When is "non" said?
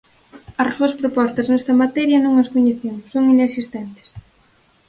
2.25-2.33